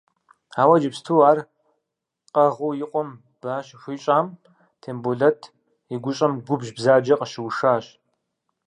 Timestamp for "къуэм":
2.91-3.09